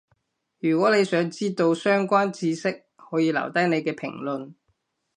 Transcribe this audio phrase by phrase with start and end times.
[0.57, 4.55] 如果你想知到相關智識，可以留低你嘅評論